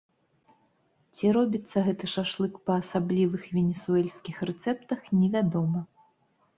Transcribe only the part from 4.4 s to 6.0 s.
рэцэптах, невядома.